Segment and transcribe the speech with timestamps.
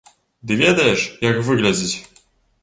[0.51, 1.97] Ды ведаеш, як выглядзіць?